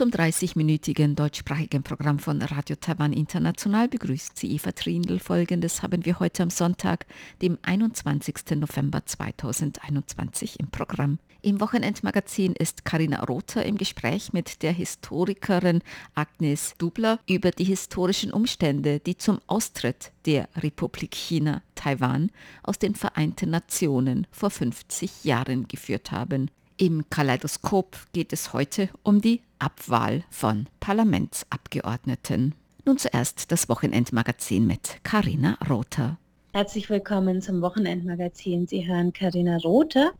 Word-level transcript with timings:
Zum 0.00 0.08
30-minütigen 0.08 1.14
deutschsprachigen 1.14 1.82
Programm 1.82 2.20
von 2.20 2.40
Radio 2.40 2.74
Taiwan 2.76 3.12
International 3.12 3.86
begrüßt 3.86 4.34
sie 4.34 4.50
Eva 4.52 4.72
Trindl. 4.72 5.18
Folgendes 5.18 5.82
haben 5.82 6.06
wir 6.06 6.18
heute 6.20 6.42
am 6.42 6.48
Sonntag, 6.48 7.04
dem 7.42 7.58
21. 7.60 8.56
November 8.56 9.04
2021 9.04 10.58
im 10.58 10.68
Programm. 10.68 11.18
Im 11.42 11.60
Wochenendmagazin 11.60 12.54
ist 12.54 12.86
Karina 12.86 13.22
Rother 13.24 13.66
im 13.66 13.76
Gespräch 13.76 14.32
mit 14.32 14.62
der 14.62 14.72
Historikerin 14.72 15.82
Agnes 16.14 16.72
Dubler 16.78 17.18
über 17.28 17.50
die 17.50 17.64
historischen 17.64 18.32
Umstände, 18.32 19.00
die 19.00 19.18
zum 19.18 19.38
Austritt 19.48 20.12
der 20.24 20.48
Republik 20.56 21.14
China 21.14 21.60
Taiwan 21.74 22.30
aus 22.62 22.78
den 22.78 22.94
Vereinten 22.94 23.50
Nationen 23.50 24.26
vor 24.30 24.48
50 24.48 25.24
Jahren 25.24 25.68
geführt 25.68 26.10
haben. 26.10 26.50
Im 26.78 27.04
Kaleidoskop 27.10 27.98
geht 28.14 28.32
es 28.32 28.54
heute 28.54 28.88
um 29.02 29.20
die 29.20 29.42
Abwahl 29.60 30.24
von 30.30 30.66
Parlamentsabgeordneten. 30.80 32.54
Nun 32.84 32.98
zuerst 32.98 33.52
das 33.52 33.68
Wochenendmagazin 33.68 34.66
mit 34.66 34.98
Karina 35.04 35.56
Rother. 35.68 36.18
Herzlich 36.52 36.90
willkommen 36.90 37.42
zum 37.42 37.62
Wochenendmagazin. 37.62 38.66
Sie 38.66 38.88
hören 38.88 39.12
Karina 39.12 39.58
Rother 39.58 40.12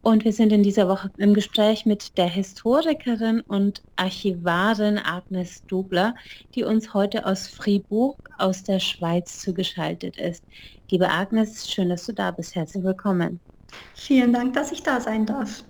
und 0.00 0.24
wir 0.24 0.32
sind 0.32 0.52
in 0.52 0.62
dieser 0.62 0.88
Woche 0.88 1.10
im 1.16 1.34
Gespräch 1.34 1.86
mit 1.86 2.16
der 2.18 2.28
Historikerin 2.28 3.40
und 3.40 3.82
Archivarin 3.96 4.98
Agnes 4.98 5.62
Dubler, 5.66 6.14
die 6.54 6.62
uns 6.62 6.94
heute 6.94 7.26
aus 7.26 7.48
Fribourg 7.48 8.16
aus 8.38 8.62
der 8.62 8.80
Schweiz 8.80 9.40
zugeschaltet 9.40 10.16
ist. 10.18 10.44
Liebe 10.90 11.08
Agnes, 11.08 11.70
schön, 11.70 11.88
dass 11.88 12.06
du 12.06 12.12
da 12.12 12.30
bist. 12.30 12.54
Herzlich 12.54 12.84
willkommen. 12.84 13.40
Vielen 13.94 14.32
Dank, 14.32 14.52
dass 14.52 14.72
ich 14.72 14.82
da 14.82 15.00
sein 15.00 15.26
darf. 15.26 15.64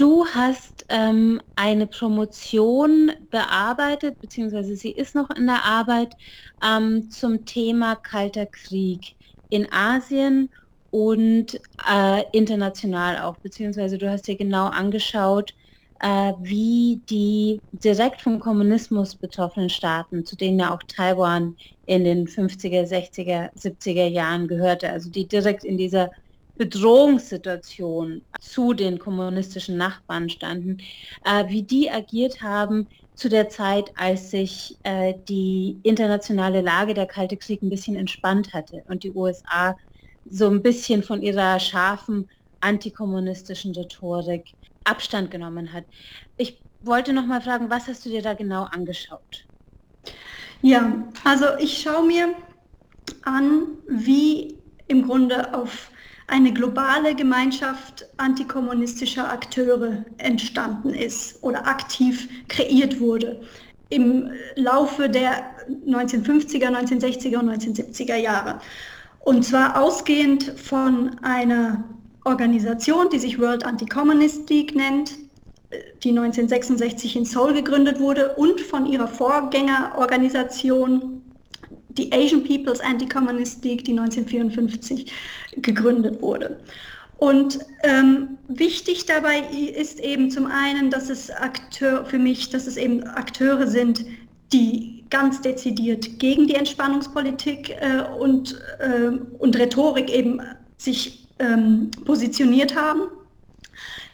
Du 0.00 0.24
hast 0.24 0.86
ähm, 0.88 1.42
eine 1.56 1.86
Promotion 1.86 3.12
bearbeitet, 3.30 4.18
beziehungsweise 4.22 4.74
sie 4.74 4.92
ist 4.92 5.14
noch 5.14 5.28
in 5.28 5.46
der 5.46 5.62
Arbeit 5.62 6.14
ähm, 6.66 7.10
zum 7.10 7.44
Thema 7.44 7.96
Kalter 7.96 8.46
Krieg 8.46 9.14
in 9.50 9.70
Asien 9.70 10.48
und 10.88 11.60
äh, 11.86 12.22
international 12.32 13.18
auch, 13.18 13.36
beziehungsweise 13.42 13.98
du 13.98 14.10
hast 14.10 14.26
dir 14.26 14.38
genau 14.38 14.68
angeschaut, 14.68 15.52
äh, 16.00 16.32
wie 16.40 17.02
die 17.10 17.60
direkt 17.72 18.22
vom 18.22 18.40
Kommunismus 18.40 19.16
betroffenen 19.16 19.68
Staaten, 19.68 20.24
zu 20.24 20.34
denen 20.34 20.60
ja 20.60 20.74
auch 20.74 20.82
Taiwan 20.88 21.58
in 21.84 22.04
den 22.04 22.26
50er, 22.26 22.88
60er, 22.88 23.52
70er 23.54 24.06
Jahren 24.08 24.48
gehörte, 24.48 24.88
also 24.90 25.10
die 25.10 25.28
direkt 25.28 25.62
in 25.62 25.76
dieser 25.76 26.10
Bedrohungssituation 26.60 28.26
zu 28.38 28.74
den 28.74 28.98
kommunistischen 28.98 29.78
Nachbarn 29.78 30.28
standen, 30.28 30.76
äh, 31.24 31.48
wie 31.48 31.62
die 31.62 31.90
agiert 31.90 32.42
haben 32.42 32.86
zu 33.14 33.30
der 33.30 33.48
Zeit, 33.48 33.90
als 33.96 34.30
sich 34.30 34.78
äh, 34.82 35.14
die 35.26 35.80
internationale 35.84 36.60
Lage 36.60 36.92
der 36.92 37.06
Kalte 37.06 37.38
Krieg 37.38 37.62
ein 37.62 37.70
bisschen 37.70 37.96
entspannt 37.96 38.52
hatte 38.52 38.84
und 38.88 39.04
die 39.04 39.12
USA 39.12 39.74
so 40.26 40.50
ein 40.50 40.60
bisschen 40.60 41.02
von 41.02 41.22
ihrer 41.22 41.58
scharfen 41.60 42.28
antikommunistischen 42.60 43.74
Rhetorik 43.74 44.44
Abstand 44.84 45.30
genommen 45.30 45.72
hat. 45.72 45.84
Ich 46.36 46.62
wollte 46.82 47.14
noch 47.14 47.24
mal 47.24 47.40
fragen, 47.40 47.70
was 47.70 47.88
hast 47.88 48.04
du 48.04 48.10
dir 48.10 48.20
da 48.20 48.34
genau 48.34 48.64
angeschaut? 48.64 49.46
Ja, 50.60 51.08
also 51.24 51.46
ich 51.58 51.80
schaue 51.80 52.06
mir 52.06 52.34
an, 53.22 53.78
wie 53.88 54.58
im 54.88 55.06
Grunde 55.06 55.54
auf 55.54 55.90
eine 56.30 56.52
globale 56.52 57.14
Gemeinschaft 57.14 58.06
antikommunistischer 58.16 59.30
Akteure 59.30 60.04
entstanden 60.18 60.94
ist 60.94 61.42
oder 61.42 61.66
aktiv 61.66 62.28
kreiert 62.48 63.00
wurde 63.00 63.40
im 63.90 64.30
Laufe 64.54 65.08
der 65.08 65.44
1950er, 65.86 66.68
1960er 66.68 67.38
und 67.38 67.50
1970er 67.50 68.16
Jahre. 68.16 68.60
Und 69.20 69.44
zwar 69.44 69.80
ausgehend 69.80 70.54
von 70.56 71.16
einer 71.22 71.84
Organisation, 72.24 73.08
die 73.10 73.18
sich 73.18 73.40
World 73.40 73.66
Anti-Communist 73.66 74.48
League 74.48 74.76
nennt, 74.76 75.18
die 76.02 76.08
1966 76.10 77.16
in 77.16 77.24
Seoul 77.24 77.52
gegründet 77.52 77.98
wurde 78.00 78.34
und 78.36 78.60
von 78.60 78.86
ihrer 78.86 79.08
Vorgängerorganisation 79.08 81.22
die 81.96 82.12
Asian 82.12 82.44
People's 82.44 82.80
Anti-Communist 82.80 83.64
League, 83.64 83.84
die 83.84 83.92
1954 83.92 85.12
gegründet 85.56 86.20
wurde. 86.22 86.58
Und 87.18 87.58
ähm, 87.82 88.38
wichtig 88.48 89.04
dabei 89.04 89.40
ist 89.76 90.00
eben 90.00 90.30
zum 90.30 90.46
einen, 90.46 90.90
dass 90.90 91.10
es 91.10 91.30
Akteur, 91.30 92.06
für 92.06 92.18
mich, 92.18 92.48
dass 92.48 92.66
es 92.66 92.78
eben 92.78 93.02
Akteure 93.04 93.66
sind, 93.66 94.04
die 94.52 95.04
ganz 95.10 95.42
dezidiert 95.42 96.18
gegen 96.18 96.46
die 96.46 96.54
Entspannungspolitik 96.54 97.76
äh, 97.80 98.02
und, 98.18 98.60
äh, 98.78 99.10
und 99.38 99.58
Rhetorik 99.58 100.10
eben 100.10 100.40
sich 100.78 101.28
ähm, 101.38 101.90
positioniert 102.06 102.74
haben. 102.74 103.02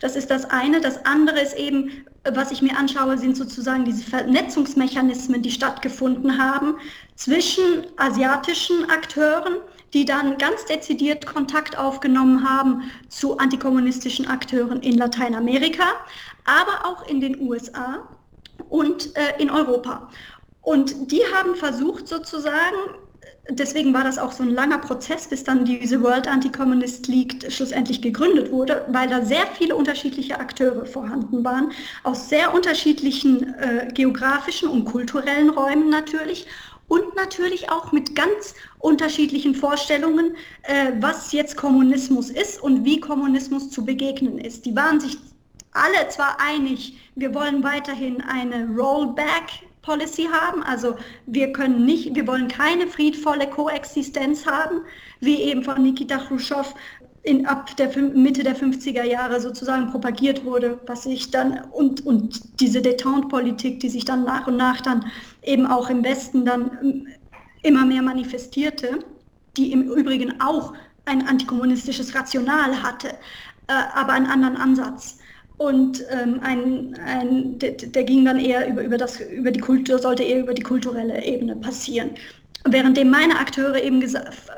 Das 0.00 0.16
ist 0.16 0.30
das 0.30 0.44
eine. 0.50 0.80
Das 0.80 1.04
andere 1.06 1.40
ist 1.40 1.56
eben, 1.56 1.90
was 2.34 2.50
ich 2.50 2.62
mir 2.62 2.76
anschaue, 2.76 3.18
sind 3.18 3.36
sozusagen 3.36 3.84
diese 3.84 4.04
Vernetzungsmechanismen, 4.04 5.42
die 5.42 5.50
stattgefunden 5.50 6.38
haben 6.38 6.76
zwischen 7.14 7.86
asiatischen 7.96 8.88
Akteuren, 8.90 9.56
die 9.92 10.04
dann 10.04 10.36
ganz 10.38 10.64
dezidiert 10.64 11.26
Kontakt 11.26 11.78
aufgenommen 11.78 12.48
haben 12.48 12.90
zu 13.08 13.38
antikommunistischen 13.38 14.26
Akteuren 14.26 14.80
in 14.80 14.98
Lateinamerika, 14.98 15.84
aber 16.44 16.86
auch 16.86 17.08
in 17.08 17.20
den 17.20 17.40
USA 17.40 18.08
und 18.68 19.16
äh, 19.16 19.40
in 19.40 19.50
Europa. 19.50 20.08
Und 20.62 21.12
die 21.12 21.22
haben 21.32 21.54
versucht 21.54 22.08
sozusagen, 22.08 22.76
deswegen 23.50 23.94
war 23.94 24.04
das 24.04 24.18
auch 24.18 24.32
so 24.32 24.42
ein 24.42 24.50
langer 24.50 24.78
Prozess, 24.78 25.28
bis 25.28 25.44
dann 25.44 25.64
diese 25.64 26.02
World 26.02 26.28
Anti-Communist 26.28 27.06
League 27.08 27.50
schlussendlich 27.50 28.02
gegründet 28.02 28.50
wurde, 28.50 28.84
weil 28.88 29.08
da 29.08 29.24
sehr 29.24 29.46
viele 29.58 29.76
unterschiedliche 29.76 30.38
Akteure 30.38 30.86
vorhanden 30.86 31.44
waren, 31.44 31.72
aus 32.02 32.28
sehr 32.28 32.54
unterschiedlichen 32.54 33.54
äh, 33.54 33.88
geografischen 33.92 34.68
und 34.68 34.84
kulturellen 34.84 35.50
Räumen 35.50 35.90
natürlich 35.90 36.46
und 36.88 37.16
natürlich 37.16 37.70
auch 37.70 37.92
mit 37.92 38.14
ganz 38.14 38.54
unterschiedlichen 38.78 39.54
Vorstellungen, 39.54 40.36
äh, 40.62 40.92
was 41.00 41.32
jetzt 41.32 41.56
Kommunismus 41.56 42.30
ist 42.30 42.60
und 42.62 42.84
wie 42.84 43.00
Kommunismus 43.00 43.70
zu 43.70 43.84
begegnen 43.84 44.38
ist. 44.38 44.66
Die 44.66 44.76
waren 44.76 45.00
sich 45.00 45.18
alle 45.72 46.08
zwar 46.08 46.38
einig, 46.40 46.96
wir 47.16 47.34
wollen 47.34 47.62
weiterhin 47.62 48.22
eine 48.22 48.66
Rollback 48.68 49.65
Policy 49.86 50.28
haben. 50.30 50.62
Also 50.64 50.96
wir 51.26 51.52
können 51.52 51.86
nicht, 51.86 52.14
wir 52.14 52.26
wollen 52.26 52.48
keine 52.48 52.88
friedvolle 52.88 53.48
Koexistenz 53.48 54.44
haben, 54.44 54.80
wie 55.20 55.40
eben 55.42 55.62
von 55.62 55.82
Nikita 55.82 56.18
Khrushchev 56.18 56.74
in, 57.22 57.46
ab 57.46 57.74
der 57.76 57.96
Mitte 57.98 58.42
der 58.42 58.56
50er 58.56 59.04
Jahre 59.04 59.40
sozusagen 59.40 59.90
propagiert 59.90 60.44
wurde, 60.44 60.78
was 60.86 61.04
sich 61.04 61.30
dann 61.30 61.60
und, 61.72 62.04
und 62.04 62.60
diese 62.60 62.82
Detente-Politik, 62.82 63.80
die 63.80 63.88
sich 63.88 64.04
dann 64.04 64.24
nach 64.24 64.46
und 64.46 64.56
nach 64.56 64.80
dann 64.80 65.10
eben 65.42 65.66
auch 65.66 65.88
im 65.88 66.04
Westen 66.04 66.44
dann 66.44 66.78
ähm, 66.82 67.08
immer 67.62 67.84
mehr 67.84 68.02
manifestierte, 68.02 69.00
die 69.56 69.72
im 69.72 69.82
Übrigen 69.82 70.40
auch 70.40 70.74
ein 71.04 71.26
antikommunistisches 71.26 72.14
Rational 72.14 72.82
hatte, 72.82 73.08
äh, 73.68 73.72
aber 73.94 74.12
einen 74.12 74.26
anderen 74.26 74.56
Ansatz. 74.56 75.18
Und 75.58 76.04
ähm, 76.10 76.40
ein, 76.42 76.98
ein, 77.04 77.58
der, 77.58 77.72
der, 77.72 78.04
ging 78.04 78.24
dann 78.24 78.38
eher 78.38 78.68
über, 78.68 78.82
über, 78.82 78.98
das, 78.98 79.20
über 79.20 79.50
die 79.50 79.60
Kultur, 79.60 79.98
sollte 79.98 80.22
eher 80.22 80.40
über 80.40 80.52
die 80.52 80.62
kulturelle 80.62 81.24
Ebene 81.24 81.56
passieren. 81.56 82.10
Währenddem 82.64 83.10
meine 83.10 83.38
Akteure 83.38 83.80
eben 83.82 84.02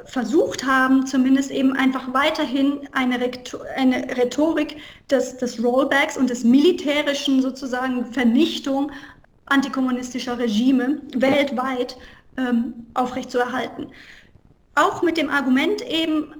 versucht 0.07 0.65
haben, 0.65 1.07
zumindest 1.07 1.51
eben 1.51 1.75
einfach 1.75 2.13
weiterhin 2.15 2.89
eine, 2.93 3.19
eine 3.77 4.17
Rhetorik 4.17 4.79
des, 5.11 5.37
des 5.37 5.63
Rollbacks 5.63 6.17
und 6.17 6.31
des 6.31 6.43
militärischen 6.43 7.43
sozusagen 7.43 8.07
Vernichtung 8.07 8.91
antikommunistischer 9.47 10.39
Regime 10.39 11.01
weltweit 11.15 11.97
ähm, 12.37 12.87
aufrechtzuerhalten. 12.95 13.89
Auch 14.75 15.03
mit 15.03 15.17
dem 15.17 15.29
Argument 15.29 15.83
eben, 15.83 16.35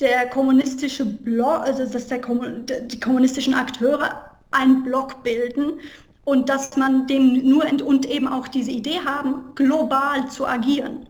der 0.00 0.28
kommunistische 0.28 1.04
Block, 1.04 1.62
also 1.62 1.86
dass 1.86 2.06
der, 2.08 2.18
die 2.18 3.00
kommunistischen 3.00 3.54
Akteure 3.54 4.30
einen 4.50 4.82
Block 4.82 5.22
bilden 5.22 5.80
und 6.24 6.48
dass 6.48 6.76
man 6.76 7.06
dem 7.06 7.48
nur 7.48 7.64
und 7.84 8.06
eben 8.06 8.28
auch 8.28 8.48
diese 8.48 8.70
Idee 8.70 8.98
haben, 9.04 9.54
global 9.54 10.28
zu 10.28 10.46
agieren. 10.46 11.06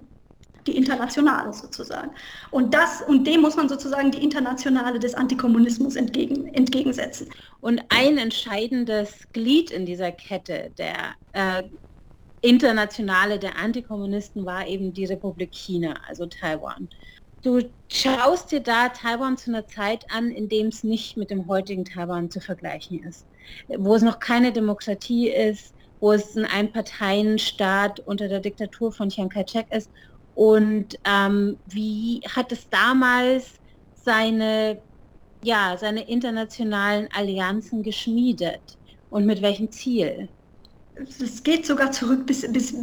Die 0.67 0.77
internationale 0.77 1.53
sozusagen. 1.53 2.11
Und 2.51 2.75
das, 2.75 3.01
und 3.03 3.25
dem 3.25 3.41
muss 3.41 3.55
man 3.55 3.69
sozusagen 3.69 4.11
die 4.11 4.23
internationale 4.23 4.99
des 4.99 5.15
Antikommunismus 5.15 5.95
entgegen, 5.95 6.53
entgegensetzen. 6.55 7.29
Und 7.61 7.81
ein 7.89 8.19
entscheidendes 8.19 9.29
Glied 9.33 9.71
in 9.71 9.87
dieser 9.87 10.11
Kette 10.11 10.73
der 10.77 11.15
äh, 11.33 11.63
Internationale 12.41 13.39
der 13.39 13.57
Antikommunisten 13.57 14.45
war 14.45 14.67
eben 14.67 14.93
die 14.93 15.07
Republik 15.07 15.53
China, 15.53 15.95
also 16.09 16.27
Taiwan. 16.27 16.89
Du 17.47 17.61
schaust 17.87 18.51
dir 18.51 18.59
da 18.59 18.89
Taiwan 18.89 19.37
zu 19.37 19.53
einer 19.53 19.69
Zeit 19.69 20.05
an, 20.11 20.33
in 20.33 20.49
dem 20.49 20.67
es 20.67 20.83
nicht 20.83 21.17
mit 21.17 21.31
dem 21.31 21.47
heutigen 21.47 21.85
Taiwan 21.85 22.29
zu 22.29 22.41
vergleichen 22.41 23.05
ist, 23.05 23.25
wo 23.69 23.95
es 23.95 24.03
noch 24.03 24.19
keine 24.19 24.51
Demokratie 24.51 25.31
ist, 25.31 25.73
wo 26.01 26.11
es 26.11 26.37
ein 26.37 26.45
Einparteienstaat 26.45 28.01
unter 28.01 28.27
der 28.27 28.41
Diktatur 28.41 28.91
von 28.91 29.11
Chiang 29.11 29.29
Kai-shek 29.29 29.73
ist. 29.73 29.93
Und 30.35 30.99
ähm, 31.05 31.57
wie 31.67 32.21
hat 32.35 32.51
es 32.51 32.69
damals 32.69 33.61
seine, 33.95 34.83
ja, 35.45 35.77
seine 35.79 36.03
internationalen 36.09 37.09
Allianzen 37.15 37.85
geschmiedet 37.85 38.77
und 39.09 39.25
mit 39.25 39.41
welchem 39.41 39.71
Ziel? 39.71 40.29
Es 40.99 41.43
geht 41.43 41.67
sogar 41.67 41.93
zurück 41.93 42.27
bis, 42.27 42.51
bis, 42.53 42.75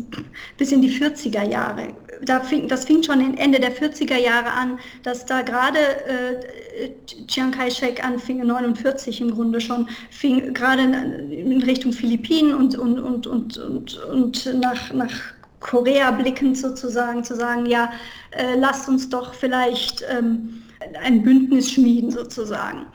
bis 0.57 0.71
in 0.71 0.81
die 0.81 0.92
40er 0.92 1.44
Jahre. 1.44 1.88
Da 2.24 2.39
fing, 2.39 2.68
das 2.68 2.86
fing 2.86 3.01
schon 3.01 3.36
Ende 3.38 3.60
der 3.60 3.75
40er 3.75 4.18
Jahre 4.18 4.51
an, 4.51 4.80
dass 5.01 5.25
da 5.25 5.42
gerade 5.42 5.80
äh, 5.80 6.92
Chiang 7.27 7.51
Kai-shek 7.51 8.04
anfing, 8.04 8.45
49 8.45 9.21
im 9.21 9.31
Grunde 9.31 9.60
schon, 9.60 9.89
fing 10.12 10.54
gerade 10.54 10.83
in 10.83 11.63
Richtung 11.63 11.92
Philippinen 11.92 12.54
und, 12.54 12.77
und, 12.77 13.00
und, 13.00 13.27
und, 13.27 13.57
und, 13.57 13.98
und 14.06 14.60
nach, 14.60 14.94
nach 14.94 15.13
Korea 15.60 16.12
blickend 16.12 16.57
sozusagen 16.57 17.24
zu 17.24 17.36
sagen, 17.36 17.65
ja, 17.65 17.92
äh, 18.31 18.56
lasst 18.56 18.88
uns 18.88 19.10
doch 19.10 19.33
vielleicht 19.33 20.04
ähm, 20.10 20.62
ein 21.01 21.24
Bündnis 21.24 21.71
schmieden 21.71 22.12
sozusagen. 22.12 22.86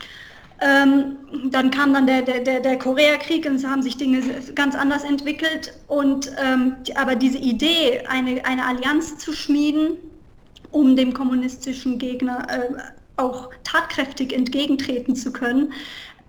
Ähm, 0.61 1.17
dann 1.51 1.71
kam 1.71 1.95
dann 1.95 2.07
der, 2.07 2.23
der, 2.23 2.61
der 2.61 2.79
Koreakrieg 2.79 3.47
und 3.47 3.57
es 3.57 3.65
haben 3.65 3.83
sich 3.83 3.97
Dinge 3.97 4.23
ganz 4.55 4.75
anders 4.75 5.05
entwickelt. 5.05 5.73
Und, 5.87 6.33
ähm, 6.43 6.77
aber 6.97 7.15
diese 7.15 7.39
Idee, 7.39 8.03
eine, 8.09 8.45
eine 8.45 8.67
Allianz 8.67 9.19
zu 9.19 9.33
schmieden, 9.33 9.99
um 10.71 10.97
dem 10.97 11.15
kommunistischen 11.15 11.99
Gegner 11.99 12.47
äh, 12.51 12.83
auch 13.17 13.51
tatkräftig 13.63 14.33
entgegentreten 14.33 15.15
zu 15.15 15.33
können, 15.33 15.73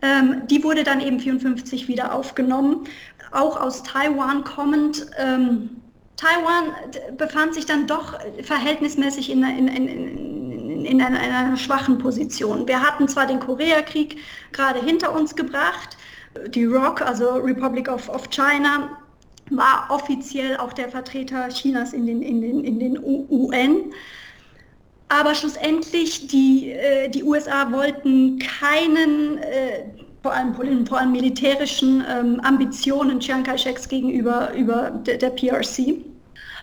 ähm, 0.02 0.44
die 0.50 0.64
wurde 0.64 0.84
dann 0.84 1.00
eben 1.02 1.18
1954 1.18 1.88
wieder 1.88 2.14
aufgenommen, 2.14 2.86
auch 3.32 3.60
aus 3.60 3.84
Taiwan 3.84 4.44
kommend. 4.44 5.08
Ähm, 5.18 5.82
Taiwan 6.16 7.18
befand 7.18 7.54
sich 7.54 7.66
dann 7.66 7.88
doch 7.88 8.20
verhältnismäßig 8.44 9.30
in, 9.32 9.44
in, 9.44 9.68
in, 9.68 9.88
in 9.88 10.39
einer, 10.86 11.20
einer 11.20 11.58
schwachen 11.58 11.98
Position. 11.98 12.68
Wir 12.68 12.82
hatten 12.82 13.08
zwar 13.08 13.26
den 13.26 13.40
Koreakrieg 13.40 14.18
gerade 14.52 14.82
hinter 14.82 15.14
uns 15.14 15.36
gebracht, 15.36 15.98
die 16.50 16.66
ROC, 16.66 17.02
also 17.02 17.30
Republic 17.36 17.90
of, 17.90 18.10
of 18.10 18.30
China, 18.30 18.90
war 19.50 19.88
offiziell 19.90 20.58
auch 20.58 20.74
der 20.74 20.90
Vertreter 20.90 21.50
Chinas 21.50 21.94
in 21.94 22.06
den, 22.06 22.22
in 22.22 22.42
den, 22.42 22.64
in 22.64 22.80
den 22.80 23.00
UN. 23.04 23.94
Aber 25.10 25.34
schlussendlich, 25.34 26.28
die, 26.28 26.72
äh, 26.72 27.10
die 27.10 27.24
USA 27.24 27.72
wollten 27.72 28.38
keinen, 28.38 29.40
äh, 29.40 29.86
vor, 30.22 30.34
allem, 30.34 30.86
vor 30.86 31.00
allem 31.00 31.12
militärischen 31.12 32.04
ähm, 32.08 32.40
Ambitionen 32.42 33.20
Chiang 33.20 33.44
Kai-sheks 33.44 33.90
gegenüber 33.90 34.54
über 34.54 34.92
der, 34.92 35.18
der 35.18 35.32
PRC. 35.32 35.96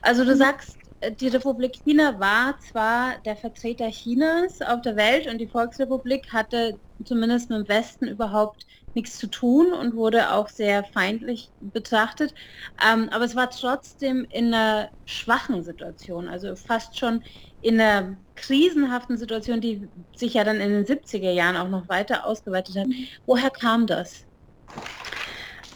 Also 0.03 0.25
du 0.25 0.37
sagst, 0.37 0.76
die 1.21 1.29
Republik 1.29 1.81
China 1.85 2.19
war 2.19 2.59
zwar 2.61 3.19
der 3.25 3.37
Vertreter 3.37 3.89
Chinas 3.91 4.63
auf 4.63 4.81
der 4.83 4.97
Welt 4.97 5.27
und 5.27 5.39
die 5.39 5.47
Volksrepublik 5.47 6.33
hatte 6.33 6.79
zumindest 7.05 7.51
im 7.51 7.69
Westen 7.69 8.09
überhaupt 8.09 8.67
nichts 8.95 9.19
zu 9.19 9.27
tun 9.27 9.73
und 9.73 9.95
wurde 9.95 10.33
auch 10.33 10.49
sehr 10.49 10.83
feindlich 10.83 11.51
betrachtet, 11.61 12.35
ähm, 12.83 13.11
aber 13.11 13.27
es 13.27 13.37
war 13.37 13.51
trotzdem 13.51 14.27
in 14.31 14.55
einer 14.55 14.89
schwachen 15.05 15.63
Situation, 15.63 16.29
also 16.29 16.57
fast 16.57 16.99
schon 16.99 17.23
in 17.61 17.79
einer 17.79 18.17
krisenhaften 18.37 19.19
Situation, 19.19 19.61
die 19.61 19.87
sich 20.15 20.35
ja 20.35 20.45
dann 20.45 20.61
in 20.61 20.71
den 20.71 20.87
70er 20.87 21.31
Jahren 21.31 21.57
auch 21.57 21.69
noch 21.69 21.89
weiter 21.89 22.27
ausgeweitet 22.27 22.77
hat. 22.77 22.87
Woher 23.27 23.51
kam 23.51 23.87
das? 23.87 24.25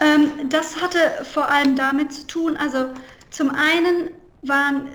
Ähm, 0.01 0.49
das 0.49 0.81
hatte 0.81 0.99
vor 1.25 1.51
allem 1.51 1.77
damit 1.77 2.13
zu 2.13 2.27
tun, 2.27 2.57
also 2.57 2.87
zum 3.29 3.51
einen 3.51 4.11
waren 4.43 4.89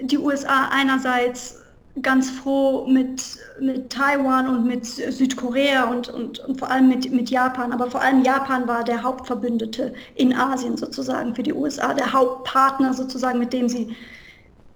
die 0.00 0.18
USA 0.18 0.68
einerseits 0.70 1.62
ganz 2.00 2.30
froh 2.30 2.86
mit, 2.86 3.38
mit 3.60 3.90
Taiwan 3.90 4.48
und 4.48 4.66
mit 4.66 4.86
Südkorea 4.86 5.84
und, 5.84 6.08
und, 6.08 6.38
und 6.38 6.58
vor 6.58 6.70
allem 6.70 6.88
mit, 6.88 7.12
mit 7.12 7.28
Japan. 7.28 7.70
Aber 7.72 7.90
vor 7.90 8.00
allem 8.00 8.22
Japan 8.22 8.66
war 8.66 8.82
der 8.82 9.02
Hauptverbündete 9.02 9.92
in 10.14 10.34
Asien 10.34 10.76
sozusagen 10.76 11.34
für 11.34 11.42
die 11.42 11.52
USA, 11.52 11.92
der 11.92 12.12
Hauptpartner 12.12 12.94
sozusagen, 12.94 13.38
mit 13.38 13.52
dem 13.52 13.68
sie, 13.68 13.94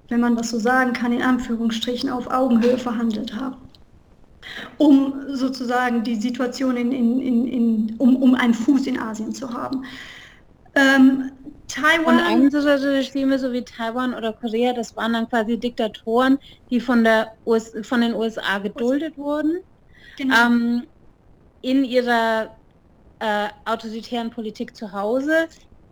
wenn 0.09 0.21
man 0.21 0.37
das 0.37 0.51
so 0.51 0.59
sagen 0.59 0.93
kann, 0.93 1.13
in 1.13 1.23
Anführungsstrichen 1.23 2.11
auf 2.11 2.31
Augenhöhe 2.31 2.77
verhandelt 2.77 3.35
haben. 3.35 3.57
Um 4.77 5.15
sozusagen 5.29 6.05
die 6.05 6.17
Situation 6.17 6.77
in, 6.77 6.93
in, 6.93 7.21
in, 7.21 7.47
in 7.47 7.95
um, 7.99 8.17
um 8.17 8.35
einen 8.35 8.55
Fuß 8.55 8.87
in 8.87 8.99
Asien 8.99 9.33
zu 9.33 9.53
haben. 9.53 9.85
Ähm, 10.75 11.33
Taiwan. 11.77 12.17
Und 12.17 12.21
andere 12.21 12.83
Regime, 12.83 13.39
so 13.39 13.53
wie 13.53 13.63
Taiwan 13.63 14.15
oder 14.15 14.33
Korea, 14.33 14.73
das 14.73 14.97
waren 14.97 15.13
dann 15.13 15.29
quasi 15.29 15.59
Diktatoren, 15.59 16.39
die 16.71 16.81
von, 16.81 17.05
der 17.05 17.33
US, 17.45 17.73
von 17.83 18.01
den 18.01 18.15
USA 18.15 18.59
geduldet 18.59 19.17
wurden. 19.19 19.61
Genau. 20.17 20.47
Ähm, 20.47 20.83
in 21.63 21.85
ihrer 21.85 22.57
äh, 23.19 23.49
autoritären 23.65 24.31
Politik 24.31 24.77
zu 24.77 24.93
Hause, 24.93 25.49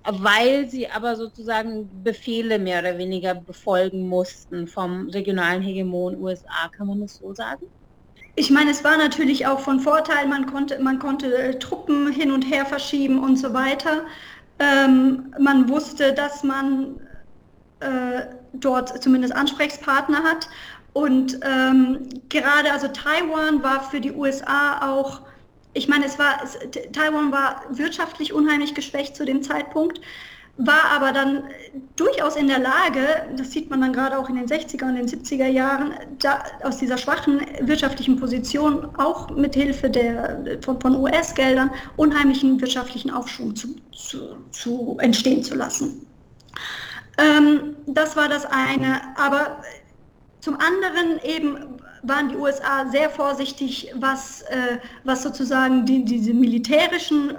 weil 0.06 0.68
sie 0.68 0.88
aber 0.88 1.16
sozusagen 1.16 1.88
Befehle 2.02 2.58
mehr 2.58 2.80
oder 2.80 2.98
weniger 2.98 3.34
befolgen 3.34 4.08
mussten 4.08 4.66
vom 4.66 5.08
regionalen 5.08 5.62
Hegemon 5.62 6.20
USA. 6.20 6.68
Kann 6.76 6.86
man 6.86 7.00
das 7.00 7.16
so 7.16 7.34
sagen? 7.34 7.66
Ich 8.36 8.50
meine, 8.50 8.72
es 8.72 8.82
war 8.82 8.96
natürlich 8.96 9.46
auch 9.46 9.60
von 9.60 9.78
Vorteil, 9.78 10.26
man 10.26 10.46
konnte, 10.46 10.82
man 10.82 10.98
konnte 10.98 11.32
äh, 11.36 11.58
Truppen 11.58 12.10
hin 12.10 12.32
und 12.32 12.42
her 12.42 12.66
verschieben 12.66 13.22
und 13.22 13.36
so 13.36 13.54
weiter. 13.54 14.04
Ähm, 14.58 15.34
man 15.38 15.68
wusste, 15.68 16.12
dass 16.12 16.44
man 16.44 17.00
äh, 17.80 18.22
dort 18.52 19.02
zumindest 19.02 19.34
Ansprechpartner 19.34 20.22
hat. 20.22 20.48
Und 20.92 21.40
ähm, 21.42 22.08
gerade 22.28 22.72
also 22.72 22.88
Taiwan 22.88 23.62
war 23.62 23.82
für 23.82 24.00
die 24.00 24.12
USA 24.12 24.88
auch, 24.88 25.22
ich 25.72 25.88
meine, 25.88 26.06
es 26.06 26.18
war, 26.18 26.40
es, 26.42 26.56
Taiwan 26.92 27.32
war 27.32 27.62
wirtschaftlich 27.70 28.32
unheimlich 28.32 28.74
geschwächt 28.74 29.16
zu 29.16 29.24
dem 29.24 29.42
Zeitpunkt 29.42 30.00
war 30.56 30.84
aber 30.94 31.12
dann 31.12 31.44
durchaus 31.96 32.36
in 32.36 32.46
der 32.46 32.60
Lage, 32.60 33.00
das 33.36 33.50
sieht 33.50 33.70
man 33.70 33.80
dann 33.80 33.92
gerade 33.92 34.16
auch 34.18 34.28
in 34.28 34.36
den 34.36 34.46
60er 34.46 34.84
und 34.84 34.94
den 34.94 35.08
70er 35.08 35.46
Jahren, 35.46 35.94
da, 36.20 36.44
aus 36.62 36.78
dieser 36.78 36.96
schwachen 36.96 37.40
wirtschaftlichen 37.60 38.16
Position 38.18 38.88
auch 38.96 39.30
mit 39.30 39.54
Hilfe 39.54 39.90
der, 39.90 40.60
von, 40.62 40.80
von 40.80 40.96
US-Geldern 40.96 41.70
unheimlichen 41.96 42.60
wirtschaftlichen 42.60 43.10
Aufschwung 43.10 43.56
zu, 43.56 43.74
zu, 43.92 44.36
zu 44.52 44.96
entstehen 45.00 45.42
zu 45.42 45.56
lassen. 45.56 46.06
Ähm, 47.18 47.76
das 47.86 48.16
war 48.16 48.28
das 48.28 48.46
eine. 48.46 49.00
Aber 49.16 49.60
zum 50.40 50.54
anderen 50.54 51.20
eben 51.24 51.78
waren 52.02 52.28
die 52.28 52.36
USA 52.36 52.86
sehr 52.90 53.10
vorsichtig, 53.10 53.90
was, 53.96 54.42
äh, 54.42 54.78
was 55.04 55.22
sozusagen 55.22 55.84
die, 55.86 56.04
diese 56.04 56.34
militärischen 56.34 57.32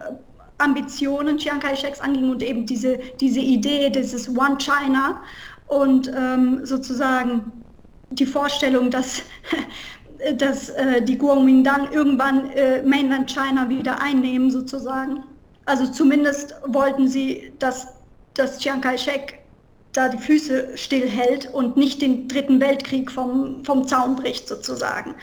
Ambitionen 0.57 1.37
Chiang 1.37 1.59
Kai-sheks 1.59 1.99
anging 1.99 2.29
und 2.29 2.43
eben 2.43 2.65
diese, 2.65 2.99
diese 3.19 3.39
Idee 3.39 3.89
dieses 3.89 4.29
One 4.29 4.57
China 4.57 5.21
und 5.67 6.11
ähm, 6.15 6.65
sozusagen 6.65 7.51
die 8.11 8.25
Vorstellung, 8.25 8.89
dass, 8.89 9.21
dass 10.37 10.69
äh, 10.69 11.01
die 11.01 11.17
Kuomintang 11.17 11.91
irgendwann 11.91 12.49
äh, 12.51 12.81
Mainland 12.83 13.31
China 13.31 13.67
wieder 13.69 14.01
einnehmen 14.01 14.49
sozusagen. 14.49 15.23
Also 15.65 15.87
zumindest 15.87 16.55
wollten 16.67 17.07
sie, 17.07 17.51
dass, 17.59 17.87
dass 18.35 18.59
Chiang 18.59 18.81
Kai-shek 18.81 19.39
da 19.93 20.09
die 20.09 20.17
Füße 20.17 20.77
stillhält 20.77 21.51
und 21.53 21.77
nicht 21.77 22.01
den 22.01 22.27
Dritten 22.27 22.59
Weltkrieg 22.59 23.11
vom, 23.11 23.63
vom 23.63 23.87
Zaun 23.87 24.15
bricht 24.15 24.47
sozusagen. 24.47 25.15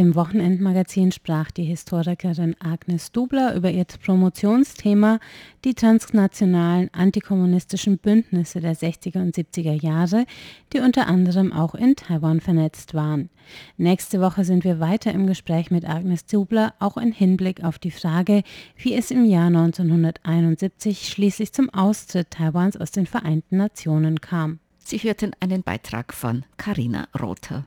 Im 0.00 0.14
Wochenendmagazin 0.14 1.12
sprach 1.12 1.50
die 1.50 1.64
Historikerin 1.64 2.56
Agnes 2.58 3.12
Dubler 3.12 3.54
über 3.54 3.70
ihr 3.70 3.84
Promotionsthema 3.84 5.20
die 5.62 5.74
transnationalen 5.74 6.88
antikommunistischen 6.94 7.98
Bündnisse 7.98 8.62
der 8.62 8.74
60er 8.74 9.20
und 9.20 9.36
70er 9.36 9.74
Jahre, 9.74 10.24
die 10.72 10.80
unter 10.80 11.06
anderem 11.06 11.52
auch 11.52 11.74
in 11.74 11.96
Taiwan 11.96 12.40
vernetzt 12.40 12.94
waren. 12.94 13.28
Nächste 13.76 14.22
Woche 14.22 14.44
sind 14.44 14.64
wir 14.64 14.80
weiter 14.80 15.12
im 15.12 15.26
Gespräch 15.26 15.70
mit 15.70 15.86
Agnes 15.86 16.24
Dubler, 16.24 16.72
auch 16.78 16.96
im 16.96 17.12
Hinblick 17.12 17.62
auf 17.62 17.78
die 17.78 17.90
Frage, 17.90 18.42
wie 18.78 18.94
es 18.94 19.10
im 19.10 19.26
Jahr 19.26 19.48
1971 19.48 21.10
schließlich 21.10 21.52
zum 21.52 21.68
Austritt 21.68 22.30
Taiwans 22.30 22.78
aus 22.78 22.90
den 22.90 23.04
Vereinten 23.04 23.58
Nationen 23.58 24.22
kam. 24.22 24.60
Sie 24.78 24.96
hörten 24.96 25.32
einen 25.40 25.62
Beitrag 25.62 26.14
von 26.14 26.46
Karina 26.56 27.06
Rother. 27.20 27.66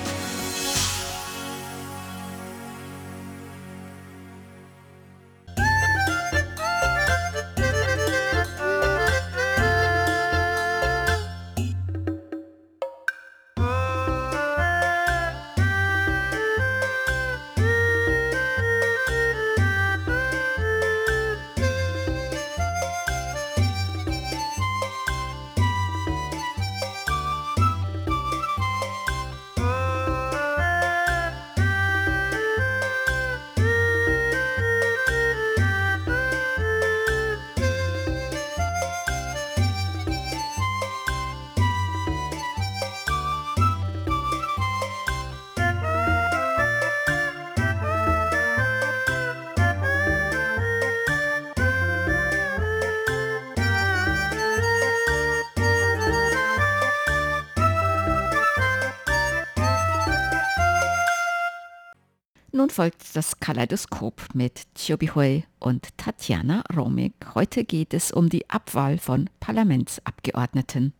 Nun 62.71 62.75
folgt 62.75 63.17
das 63.17 63.37
Kaleidoskop 63.41 64.29
mit 64.33 64.61
Chobi 64.77 65.07
Hui 65.07 65.43
und 65.59 65.89
Tatjana 65.97 66.63
Romig. 66.73 67.11
Heute 67.35 67.65
geht 67.65 67.93
es 67.93 68.13
um 68.13 68.29
die 68.29 68.49
Abwahl 68.49 68.97
von 68.97 69.29
Parlamentsabgeordneten. 69.41 70.93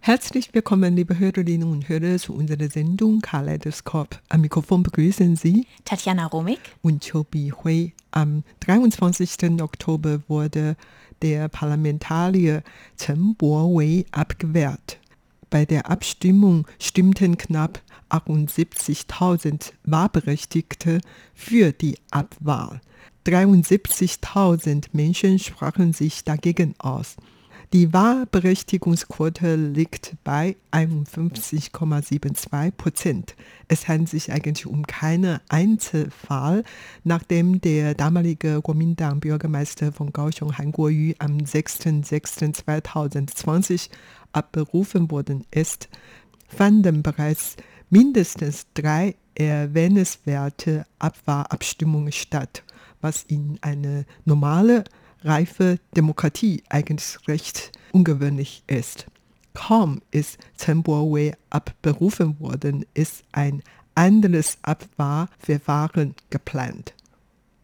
Herzlich 0.00 0.52
willkommen, 0.52 0.96
liebe 0.96 1.18
Hörerinnen 1.18 1.70
und 1.70 1.88
Hörer, 1.88 2.18
zu 2.18 2.34
unserer 2.34 2.68
Sendung 2.68 3.20
Kaleidoskop. 3.20 4.20
Am 4.28 4.40
Mikrofon 4.40 4.82
begrüßen 4.82 5.36
Sie 5.36 5.66
Tatjana 5.84 6.26
Romig 6.26 6.58
und 6.82 7.08
Chobi 7.08 7.52
Hui. 7.52 7.92
Am 8.10 8.42
23. 8.60 9.62
Oktober 9.62 10.22
wurde 10.28 10.76
der 11.24 11.48
Parlamentarier 11.48 12.62
Chen 12.98 13.34
Bo-wei 13.34 14.04
abgewehrt. 14.12 14.98
Bei 15.48 15.64
der 15.64 15.90
Abstimmung 15.90 16.66
stimmten 16.78 17.38
knapp 17.38 17.80
78.000 18.10 19.72
Wahlberechtigte 19.84 21.00
für 21.32 21.72
die 21.72 21.96
Abwahl. 22.10 22.82
73.000 23.26 24.88
Menschen 24.92 25.38
sprachen 25.38 25.94
sich 25.94 26.24
dagegen 26.24 26.74
aus. 26.76 27.16
Die 27.74 27.92
Wahlberechtigungsquote 27.92 29.56
liegt 29.56 30.14
bei 30.22 30.56
51,72 30.70 32.70
Prozent. 32.70 33.34
Es 33.66 33.88
handelt 33.88 34.10
sich 34.10 34.30
eigentlich 34.30 34.66
um 34.66 34.86
keinen 34.86 35.40
Einzelfall, 35.48 36.62
nachdem 37.02 37.60
der 37.60 37.94
damalige 37.94 38.62
Kuomintang-Bürgermeister 38.62 39.90
von 39.90 40.12
Kaohsiung 40.12 40.56
Han 40.56 40.70
Kuo-yu 40.70 41.14
am 41.18 41.38
6.6.2020 41.38 43.90
abberufen 44.32 45.10
worden 45.10 45.44
ist, 45.50 45.88
fanden 46.46 47.02
bereits 47.02 47.56
mindestens 47.90 48.68
drei 48.74 49.16
erwähnenswerte 49.34 50.86
Abwahlabstimmungen 51.00 52.12
statt, 52.12 52.62
was 53.00 53.24
in 53.24 53.58
eine 53.62 54.06
normale 54.24 54.84
reife 55.24 55.78
Demokratie 55.96 56.62
eigentlich 56.68 57.18
recht 57.26 57.72
ungewöhnlich 57.92 58.62
ist. 58.66 59.06
Kaum 59.54 60.02
ist 60.10 60.38
Chen 60.58 60.82
Bo-wei 60.82 61.36
abberufen 61.50 62.38
worden, 62.40 62.84
ist 62.94 63.22
ein 63.32 63.62
anderes 63.94 64.58
Abwahlverfahren 64.62 66.14
geplant. 66.30 66.94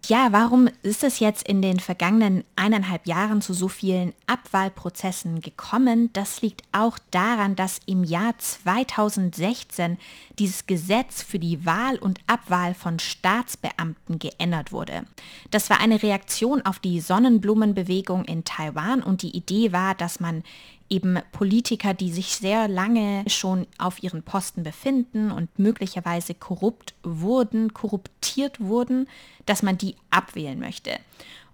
Ja, 0.06 0.28
warum 0.32 0.68
ist 0.82 1.04
es 1.04 1.20
jetzt 1.20 1.46
in 1.46 1.60
den 1.62 1.78
vergangenen 1.78 2.44
eineinhalb 2.56 3.06
Jahren 3.06 3.42
zu 3.42 3.52
so 3.52 3.68
vielen 3.68 4.12
Abwahlprozessen 4.26 5.40
gekommen? 5.40 6.10
Das 6.14 6.40
liegt 6.42 6.62
auch 6.72 6.98
daran, 7.10 7.54
dass 7.54 7.80
im 7.86 8.02
Jahr 8.02 8.36
2016 8.38 9.98
dieses 10.38 10.66
Gesetz 10.66 11.22
für 11.22 11.38
die 11.38 11.64
Wahl 11.66 11.96
und 11.96 12.18
Abwahl 12.26 12.74
von 12.74 12.98
Staatsbeamten 12.98 14.18
geändert 14.18 14.72
wurde. 14.72 15.04
Das 15.50 15.70
war 15.70 15.80
eine 15.80 16.02
Reaktion 16.02 16.62
auf 16.62 16.78
die 16.78 17.00
Sonnenblumenbewegung 17.00 18.24
in 18.24 18.44
Taiwan 18.44 19.02
und 19.02 19.22
die 19.22 19.36
Idee 19.36 19.70
war, 19.72 19.94
dass 19.94 20.18
man 20.18 20.42
eben 20.90 21.18
Politiker, 21.32 21.94
die 21.94 22.12
sich 22.12 22.36
sehr 22.36 22.68
lange 22.68 23.24
schon 23.28 23.66
auf 23.78 24.02
ihren 24.02 24.22
Posten 24.22 24.64
befinden 24.64 25.30
und 25.30 25.58
möglicherweise 25.58 26.34
korrupt 26.34 26.94
wurden, 27.02 27.72
korruptiert 27.72 28.60
wurden, 28.60 29.08
dass 29.46 29.62
man 29.62 29.78
die 29.78 29.94
abwählen 30.10 30.58
möchte. 30.58 30.98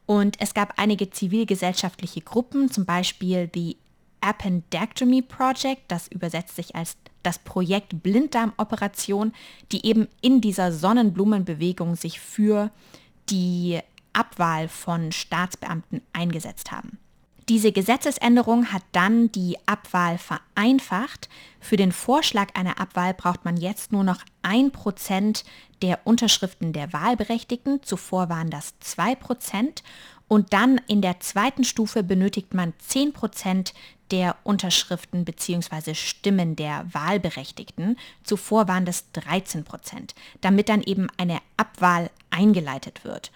Und 0.06 0.40
es 0.40 0.54
gab 0.54 0.74
einige 0.78 1.10
zivilgesellschaftliche 1.10 2.22
Gruppen, 2.22 2.70
zum 2.70 2.86
Beispiel 2.86 3.48
die 3.48 3.76
Appendectomy 4.20 5.22
Project, 5.22 5.82
das 5.88 6.08
übersetzt 6.08 6.56
sich 6.56 6.74
als 6.74 6.96
das 7.22 7.38
Projekt 7.38 8.02
Blinddarmoperation, 8.02 9.32
die 9.72 9.84
eben 9.84 10.08
in 10.22 10.40
dieser 10.40 10.72
Sonnenblumenbewegung 10.72 11.96
sich 11.96 12.20
für 12.20 12.70
die 13.28 13.80
Abwahl 14.12 14.68
von 14.68 15.12
Staatsbeamten 15.12 16.00
eingesetzt 16.12 16.72
haben. 16.72 16.98
Diese 17.48 17.70
Gesetzesänderung 17.70 18.72
hat 18.72 18.82
dann 18.90 19.30
die 19.30 19.56
Abwahl 19.66 20.18
vereinfacht. 20.18 21.28
Für 21.60 21.76
den 21.76 21.92
Vorschlag 21.92 22.48
einer 22.54 22.80
Abwahl 22.80 23.14
braucht 23.14 23.44
man 23.44 23.56
jetzt 23.56 23.92
nur 23.92 24.02
noch 24.02 24.18
ein 24.42 24.72
Prozent 24.72 25.44
der 25.80 26.00
Unterschriften 26.04 26.72
der 26.72 26.92
Wahlberechtigten. 26.92 27.84
Zuvor 27.84 28.28
waren 28.28 28.50
das 28.50 28.74
zwei 28.80 29.14
Prozent. 29.14 29.84
Und 30.28 30.52
dann 30.52 30.80
in 30.88 31.02
der 31.02 31.20
zweiten 31.20 31.62
Stufe 31.62 32.02
benötigt 32.02 32.52
man 32.52 32.74
10 32.78 33.12
Prozent 33.12 33.74
der 34.10 34.36
Unterschriften 34.42 35.24
bzw. 35.24 35.94
Stimmen 35.94 36.56
der 36.56 36.92
Wahlberechtigten. 36.92 37.96
Zuvor 38.24 38.66
waren 38.66 38.84
das 38.84 39.12
13 39.12 39.62
Prozent, 39.62 40.16
damit 40.40 40.68
dann 40.68 40.82
eben 40.82 41.06
eine 41.16 41.38
Abwahl 41.56 42.10
eingeleitet 42.30 43.04
wird. 43.04 43.30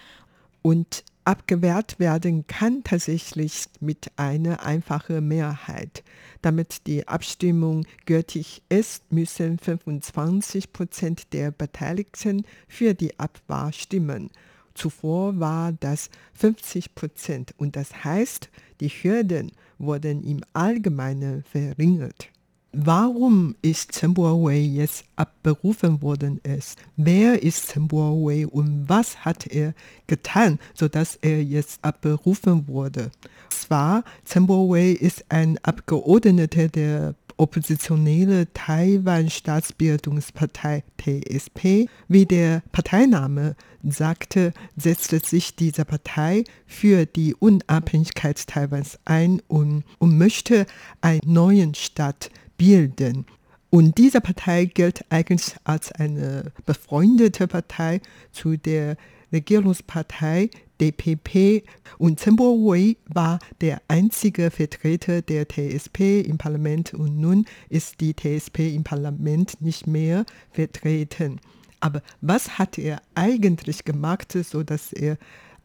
Und 0.63 1.05
abgewehrt 1.25 1.99
werden 1.99 2.47
kann 2.47 2.83
tatsächlich 2.83 3.67
mit 3.81 4.11
einer 4.17 4.65
einfachen 4.65 5.27
Mehrheit. 5.27 6.03
Damit 6.43 6.87
die 6.87 7.07
Abstimmung 7.07 7.87
gültig 8.07 8.63
ist, 8.69 9.13
müssen 9.13 9.59
25 9.59 10.73
Prozent 10.73 11.33
der 11.33 11.51
Beteiligten 11.51 12.45
für 12.69 12.95
die 12.95 13.19
Abwahl 13.19 13.73
stimmen. 13.73 14.31
Zuvor 14.75 15.39
war 15.39 15.73
das 15.73 16.11
50 16.35 16.95
Prozent 16.95 17.55
und 17.59 17.77
das 17.77 18.05
heißt, 18.05 18.49
die 18.81 18.89
Hürden 18.89 19.53
wurden 19.79 20.25
im 20.25 20.43
Allgemeinen 20.53 21.45
verringert. 21.45 22.29
Warum 22.73 23.57
ist 23.63 24.01
Bo-wei 24.15 24.59
jetzt 24.59 25.05
abberufen 25.17 26.03
worden 26.03 26.39
ist? 26.45 26.79
Wer 26.97 27.43
ist 27.43 27.75
Bo-wei 27.77 28.47
und 28.47 28.89
was 28.89 29.25
hat 29.25 29.49
er 29.49 29.75
getan, 30.07 30.61
sodass 30.75 31.17
er 31.17 31.43
jetzt 31.43 31.81
abberufen 31.83 32.69
wurde? 32.69 33.11
Zwar, 33.49 34.05
Bo-wei 34.37 34.91
ist 34.91 35.25
ein 35.31 35.59
Abgeordneter 35.65 36.69
der 36.69 37.17
oppositionelle 37.41 38.53
Taiwan-Staatsbildungspartei 38.53 40.85
TSP. 40.99 41.89
Wie 42.07 42.27
der 42.27 42.63
Parteiname 42.71 43.57
sagte, 43.83 44.53
setzte 44.77 45.21
sich 45.21 45.57
diese 45.57 45.87
Partei 45.87 46.45
für 46.67 47.07
die 47.07 47.35
Unabhängigkeit 47.35 48.47
Taiwans 48.47 48.99
ein 49.07 49.41
und, 49.49 49.85
und 49.99 50.19
möchte 50.19 50.67
einen 51.01 51.23
neuen 51.25 51.75
Staat 51.75 52.31
bilden. 52.61 53.25
Und 53.71 53.97
diese 53.97 54.21
Partei 54.21 54.67
gilt 54.67 55.05
eigentlich 55.09 55.55
als 55.65 55.91
eine 55.93 56.53
befreundete 56.67 57.47
Partei 57.49 58.03
zu 58.33 58.59
der 58.59 58.97
Regierungspartei 59.33 60.51
DPP 60.79 61.63
und 61.99 62.21
Chen 62.21 62.37
Bo-wei 62.37 62.97
war 63.07 63.39
der 63.63 63.81
einzige 63.89 64.51
Vertreter 64.51 65.23
der 65.23 65.49
TSP 65.49 66.21
im 66.21 66.37
Parlament 66.37 66.93
und 66.93 67.19
nun 67.19 67.47
ist 67.71 68.01
die 68.01 68.15
TSP 68.15 68.75
im 68.75 68.85
Parlament 68.85 69.63
nicht 69.63 69.87
mehr 69.87 70.27
vertreten. 70.51 71.41
Aber 71.81 72.03
was 72.21 72.59
hat 72.59 72.77
er 72.77 73.01
eigentlich 73.15 73.85
gemacht, 73.85 74.33
so 74.33 74.63
dass 74.63 74.93
er 74.93 75.17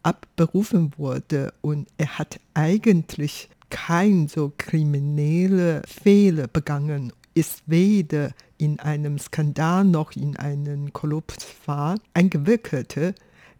abberufen 0.03 0.93
wurde 0.97 1.53
und 1.61 1.89
er 1.97 2.19
hat 2.19 2.39
eigentlich 2.53 3.49
kein 3.75 4.29
so 4.29 4.53
kriminelle 4.57 5.81
Fehler 5.85 6.47
begangen, 6.47 7.11
ist 7.33 7.61
weder 7.65 8.31
in 8.57 8.79
einem 8.79 9.19
Skandal 9.19 9.83
noch 9.83 10.13
in 10.13 10.37
einem 10.37 10.93
Korruptionsfall 10.93 11.97
eingewickelt. 12.13 12.95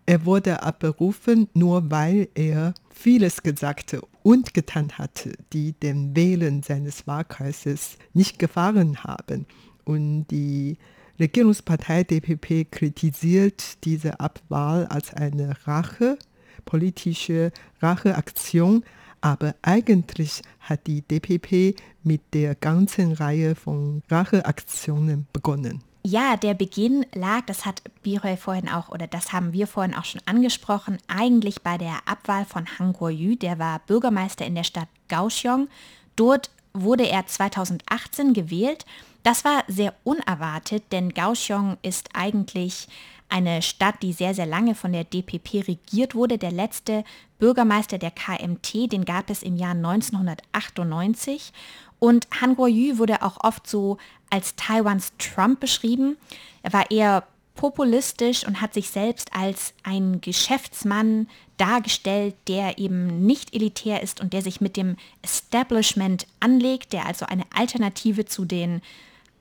Er 0.05 0.25
wurde 0.25 0.63
abberufen, 0.63 1.49
nur 1.53 1.91
weil 1.91 2.29
er 2.33 2.73
vieles 2.89 3.43
gesagt 3.43 3.97
und 4.23 4.53
getan 4.53 4.93
hatte, 4.93 5.33
die 5.51 5.73
den 5.73 6.15
Wählern 6.15 6.63
seines 6.63 7.05
Wahlkreises 7.07 7.97
nicht 8.13 8.39
gefallen 8.39 9.03
haben. 9.03 9.45
Und 9.83 10.27
die 10.27 10.77
Regierungspartei 11.19 12.05
DPP 12.05 12.71
kritisiert 12.71 13.83
diese 13.83 14.21
Abwahl 14.21 14.85
als 14.85 15.13
eine 15.13 15.57
Rache, 15.67 16.17
politische 16.63 17.51
Racheaktion, 17.81 18.85
aber 19.25 19.55
eigentlich 19.63 20.43
hat 20.59 20.85
die 20.85 21.01
DPP 21.01 21.81
mit 22.03 22.21
der 22.35 22.53
ganzen 22.53 23.11
Reihe 23.11 23.55
von 23.55 24.03
Racheaktionen 24.07 25.25
begonnen. 25.33 25.81
Ja, 26.03 26.37
der 26.37 26.53
Beginn 26.53 27.07
lag, 27.15 27.41
das 27.47 27.65
hat 27.65 27.81
Biroy 28.03 28.37
vorhin 28.37 28.69
auch, 28.69 28.89
oder 28.89 29.07
das 29.07 29.33
haben 29.33 29.51
wir 29.51 29.65
vorhin 29.65 29.95
auch 29.95 30.05
schon 30.05 30.21
angesprochen, 30.27 30.99
eigentlich 31.07 31.63
bei 31.63 31.79
der 31.79 31.97
Abwahl 32.05 32.45
von 32.45 32.67
Han 32.77 32.93
Kuo-yu, 32.93 33.35
der 33.35 33.57
war 33.57 33.79
Bürgermeister 33.87 34.45
in 34.45 34.53
der 34.53 34.63
Stadt 34.63 34.89
Kaohsiung. 35.07 35.69
Dort 36.15 36.51
wurde 36.73 37.09
er 37.09 37.25
2018 37.25 38.33
gewählt. 38.33 38.85
Das 39.23 39.43
war 39.43 39.63
sehr 39.67 39.95
unerwartet, 40.03 40.83
denn 40.91 41.15
Kaohsiung 41.15 41.77
ist 41.81 42.09
eigentlich 42.13 42.87
eine 43.29 43.61
Stadt, 43.61 43.95
die 44.01 44.13
sehr, 44.13 44.33
sehr 44.33 44.45
lange 44.45 44.75
von 44.75 44.93
der 44.93 45.03
DPP 45.03 45.67
regiert 45.67 46.15
wurde. 46.15 46.37
Der 46.37 46.51
letzte 46.51 47.03
Bürgermeister 47.39 47.97
der 47.97 48.11
KMT, 48.11 48.91
den 48.91 49.05
gab 49.05 49.29
es 49.29 49.43
im 49.43 49.55
Jahr 49.55 49.71
1998. 49.71 51.51
Und 51.99 52.27
Han 52.39 52.55
Kuo-yu 52.55 52.97
wurde 52.97 53.23
auch 53.23 53.43
oft 53.43 53.67
so 53.67 53.97
als 54.29 54.55
Taiwans 54.55 55.13
Trump 55.17 55.59
beschrieben. 55.59 56.17
Er 56.61 56.73
war 56.73 56.91
eher 56.91 57.23
populistisch 57.55 58.45
und 58.45 58.61
hat 58.61 58.73
sich 58.73 58.89
selbst 58.89 59.33
als 59.33 59.73
ein 59.83 60.19
Geschäftsmann 60.21 61.27
dargestellt, 61.57 62.35
der 62.47 62.77
eben 62.77 63.25
nicht 63.25 63.55
elitär 63.55 64.03
ist 64.03 64.19
und 64.19 64.33
der 64.33 64.41
sich 64.41 64.59
mit 64.59 64.75
dem 64.75 64.97
Establishment 65.21 66.27
anlegt, 66.41 66.91
der 66.91 67.05
also 67.05 67.25
eine 67.25 67.45
Alternative 67.55 68.25
zu 68.25 68.45
den 68.45 68.81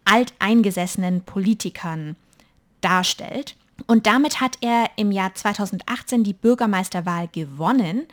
alteingesessenen 0.05 1.23
Politikern 1.23 2.15
darstellt. 2.81 3.57
Und 3.87 4.07
damit 4.07 4.41
hat 4.41 4.59
er 4.61 4.91
im 4.97 5.11
Jahr 5.13 5.35
2018 5.35 6.25
die 6.25 6.33
Bürgermeisterwahl 6.33 7.29
gewonnen 7.29 8.07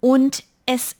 und 0.00 0.44
es 0.66 0.96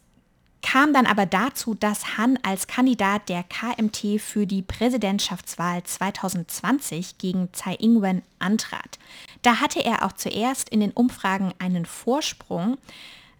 kam 0.62 0.92
dann 0.92 1.06
aber 1.06 1.26
dazu, 1.26 1.74
dass 1.74 2.16
Han 2.16 2.38
als 2.42 2.66
Kandidat 2.66 3.28
der 3.28 3.44
KMT 3.44 4.20
für 4.20 4.46
die 4.46 4.62
Präsidentschaftswahl 4.62 5.84
2020 5.84 7.18
gegen 7.18 7.52
Tsai 7.52 7.76
Ing-wen 7.76 8.22
antrat. 8.40 8.98
Da 9.42 9.60
hatte 9.60 9.84
er 9.84 10.04
auch 10.04 10.12
zuerst 10.12 10.68
in 10.68 10.80
den 10.80 10.90
Umfragen 10.90 11.54
einen 11.60 11.86
Vorsprung. 11.86 12.78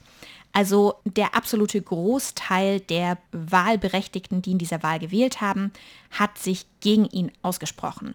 Also 0.52 0.94
der 1.04 1.34
absolute 1.34 1.80
Großteil 1.80 2.80
der 2.80 3.18
Wahlberechtigten, 3.32 4.42
die 4.42 4.52
in 4.52 4.58
dieser 4.58 4.82
Wahl 4.82 4.98
gewählt 4.98 5.40
haben, 5.40 5.72
hat 6.10 6.38
sich 6.38 6.66
gegen 6.80 7.06
ihn 7.06 7.30
ausgesprochen. 7.42 8.14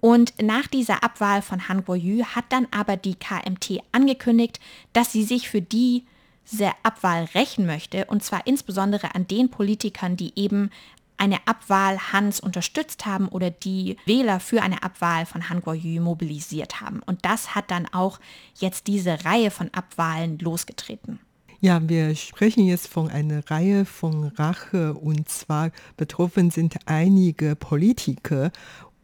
Und 0.00 0.34
nach 0.42 0.66
dieser 0.66 1.04
Abwahl 1.04 1.42
von 1.42 1.68
Han 1.68 1.84
Kuo-yu 1.84 2.24
hat 2.24 2.46
dann 2.48 2.66
aber 2.72 2.96
die 2.96 3.14
KMT 3.14 3.82
angekündigt, 3.92 4.58
dass 4.92 5.12
sie 5.12 5.22
sich 5.22 5.48
für 5.48 5.62
diese 5.62 6.72
Abwahl 6.82 7.28
rächen 7.34 7.66
möchte, 7.66 8.06
und 8.06 8.22
zwar 8.24 8.46
insbesondere 8.46 9.14
an 9.14 9.28
den 9.28 9.48
Politikern, 9.48 10.16
die 10.16 10.32
eben 10.34 10.70
eine 11.18 11.38
Abwahl 11.46 12.12
Hans 12.12 12.40
unterstützt 12.40 13.06
haben 13.06 13.28
oder 13.28 13.50
die 13.50 13.96
Wähler 14.04 14.40
für 14.40 14.60
eine 14.60 14.82
Abwahl 14.82 15.24
von 15.24 15.48
Han 15.48 15.62
Kuo-yu 15.62 16.02
mobilisiert 16.02 16.80
haben. 16.80 17.00
Und 17.06 17.24
das 17.24 17.54
hat 17.54 17.70
dann 17.70 17.86
auch 17.92 18.18
jetzt 18.56 18.88
diese 18.88 19.24
Reihe 19.24 19.52
von 19.52 19.72
Abwahlen 19.72 20.38
losgetreten. 20.40 21.20
Ja, 21.64 21.80
wir 21.88 22.16
sprechen 22.16 22.66
jetzt 22.66 22.88
von 22.88 23.08
einer 23.08 23.48
Reihe 23.48 23.84
von 23.84 24.24
Rache 24.24 24.94
und 24.94 25.28
zwar 25.28 25.70
betroffen 25.96 26.50
sind 26.50 26.76
einige 26.86 27.54
Politiker 27.54 28.50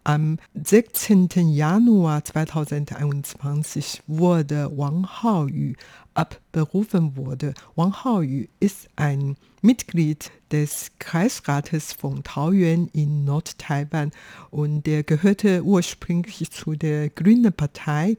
am 0.02 0.38
16. 0.60 1.28
Januar 1.50 2.24
2021 2.24 4.02
wurde 4.08 4.76
Wang 4.76 5.06
Haoyu 5.06 5.74
abberufen 6.14 7.16
wurde. 7.16 7.54
Wang 7.76 7.94
Haoyu 8.02 8.46
ist 8.58 8.88
ein 8.96 9.36
Mitglied 9.62 10.32
des 10.50 10.90
Kreisrates 10.98 11.92
von 11.92 12.24
Taoyuan 12.24 12.88
in 12.92 13.24
Nordtaiwan 13.24 14.10
und 14.50 14.84
der 14.84 15.04
gehörte 15.04 15.62
ursprünglich 15.62 16.50
zu 16.50 16.74
der 16.74 17.08
Grünen 17.08 17.52
Partei. 17.52 18.16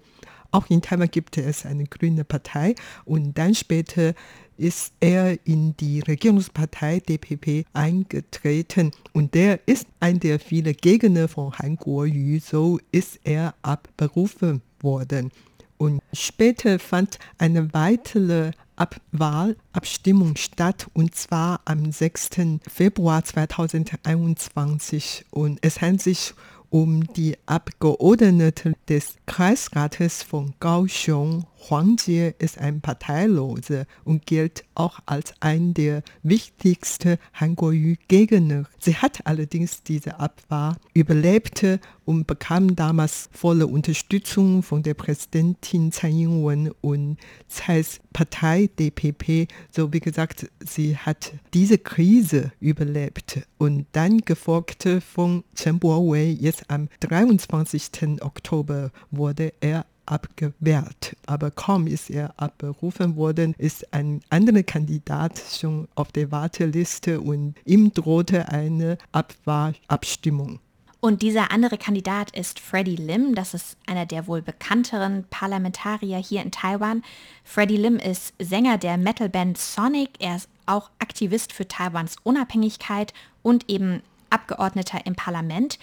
Auch 0.51 0.69
in 0.69 0.81
Taiwan 0.81 1.11
gibt 1.11 1.37
es 1.37 1.65
eine 1.65 1.85
grüne 1.85 2.23
Partei 2.23 2.75
und 3.05 3.37
dann 3.37 3.53
später 3.53 4.13
ist 4.57 4.93
er 4.99 5.37
in 5.45 5.77
die 5.77 6.01
Regierungspartei 6.01 6.99
DPP 6.99 7.65
eingetreten 7.73 8.91
und 9.13 9.33
der 9.33 9.67
ist 9.67 9.87
ein 9.99 10.19
der 10.19 10.39
vielen 10.39 10.75
Gegner 10.75 11.27
von 11.27 11.57
Han 11.57 11.77
Kuo-yu, 11.77 12.39
so 12.39 12.79
ist 12.91 13.19
er 13.23 13.53
abberufen 13.61 14.61
worden. 14.81 15.31
Und 15.77 16.01
später 16.11 16.77
fand 16.77 17.19
eine 17.37 17.73
weitere 17.73 18.51
Abwahlabstimmung 18.75 20.35
statt 20.35 20.87
und 20.93 21.15
zwar 21.15 21.61
am 21.65 21.91
6. 21.91 22.29
Februar 22.67 23.23
2021 23.23 25.25
und 25.31 25.59
es 25.61 25.79
handelt 25.79 26.01
sich 26.01 26.33
um 26.69 27.05
die 27.13 27.37
Abgeordnete 27.45 28.73
des 28.87 29.15
Kreisrates 29.25 30.23
von 30.23 30.53
Kaohsiung. 30.59 31.45
Huang 31.67 31.97
Jie 31.97 32.31
ist 32.39 32.57
ein 32.57 32.81
Parteiloser 32.81 33.85
und 34.05 34.25
gilt 34.25 34.63
auch 34.75 34.99
als 35.05 35.33
ein 35.39 35.73
der 35.73 36.03
wichtigsten 36.23 37.17
Han 37.33 37.55
Kuo-yu-Gegner. 37.55 38.65
Sie 38.79 38.95
hat 38.95 39.25
allerdings 39.25 39.83
diese 39.83 40.19
Abwahl 40.19 40.77
überlebte 40.93 41.79
und 42.05 42.27
bekam 42.27 42.75
damals 42.75 43.29
volle 43.31 43.67
Unterstützung 43.67 44.63
von 44.63 44.83
der 44.83 44.93
Präsidentin 44.93 45.91
Tsai 45.91 46.09
Ing-wen 46.09 46.71
und 46.81 47.17
Tsais 47.49 47.99
Partei 48.13 48.69
DPP. 48.79 49.47
So 49.71 49.93
wie 49.93 49.99
gesagt, 49.99 50.49
sie 50.65 50.97
hat 50.97 51.33
diese 51.53 51.77
Krise 51.77 52.51
überlebt 52.59 53.41
und 53.57 53.85
dann 53.91 54.19
gefolgt 54.19 54.87
von 55.13 55.43
Chen 55.55 55.79
Bo-wei. 55.79 56.35
Jetzt 56.39 56.69
am 56.69 56.87
23. 57.01 58.21
Oktober 58.21 58.91
wurde 59.11 59.53
er 59.59 59.85
abgewehrt. 60.09 61.15
Aber 61.25 61.51
kaum 61.51 61.87
ist 61.87 62.09
er 62.09 62.33
abberufen 62.37 63.15
worden, 63.15 63.53
ist 63.57 63.93
ein 63.93 64.21
anderer 64.29 64.63
Kandidat 64.63 65.41
schon 65.51 65.87
auf 65.95 66.11
der 66.11 66.31
Warteliste 66.31 67.21
und 67.21 67.55
ihm 67.65 67.93
drohte 67.93 68.49
eine 68.49 68.97
Abwahlabstimmung. 69.11 70.59
Und 71.01 71.21
dieser 71.21 71.51
andere 71.51 71.77
Kandidat 71.77 72.35
ist 72.35 72.59
Freddie 72.59 72.97
Lim. 72.97 73.33
Das 73.33 73.53
ist 73.53 73.77
einer 73.85 74.05
der 74.05 74.27
wohl 74.27 74.41
bekannteren 74.41 75.23
Parlamentarier 75.29 76.17
hier 76.17 76.41
in 76.41 76.51
Taiwan. 76.51 77.03
Freddie 77.45 77.77
Lim 77.77 77.95
ist 77.95 78.33
Sänger 78.37 78.77
der 78.77 78.97
Metalband 78.97 79.57
Sonic. 79.57 80.09
Er 80.19 80.35
ist 80.35 80.49
auch 80.65 80.89
Aktivist 80.99 81.53
für 81.53 81.67
Taiwans 81.67 82.17
Unabhängigkeit 82.23 83.13
und 83.43 83.69
eben 83.69 84.01
Abgeordneter 84.29 85.05
im 85.05 85.15
Parlament. 85.15 85.79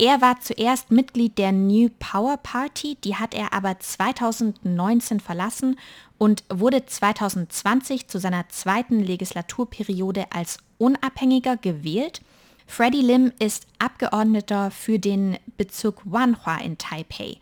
Er 0.00 0.20
war 0.20 0.40
zuerst 0.40 0.92
Mitglied 0.92 1.38
der 1.38 1.50
New 1.50 1.88
Power 1.98 2.36
Party, 2.36 2.96
die 3.02 3.16
hat 3.16 3.34
er 3.34 3.52
aber 3.52 3.80
2019 3.80 5.18
verlassen 5.18 5.76
und 6.18 6.44
wurde 6.48 6.86
2020 6.86 8.06
zu 8.06 8.20
seiner 8.20 8.48
zweiten 8.48 9.00
Legislaturperiode 9.00 10.26
als 10.30 10.58
Unabhängiger 10.78 11.56
gewählt. 11.56 12.22
Freddie 12.68 13.02
Lim 13.02 13.32
ist 13.40 13.66
Abgeordneter 13.80 14.70
für 14.70 15.00
den 15.00 15.36
Bezirk 15.56 16.00
Wanhua 16.04 16.58
in 16.58 16.78
Taipei. 16.78 17.38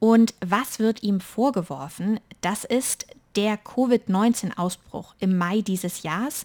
Und 0.00 0.34
was 0.44 0.80
wird 0.80 1.04
ihm 1.04 1.20
vorgeworfen? 1.20 2.18
Das 2.40 2.64
ist 2.64 3.06
der 3.36 3.56
Covid-19-Ausbruch 3.56 5.14
im 5.20 5.38
Mai 5.38 5.60
dieses 5.60 6.02
Jahres. 6.02 6.44